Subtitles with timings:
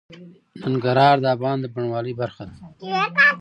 [0.63, 2.55] ننګرهار د افغانستان د بڼوالۍ برخه ده.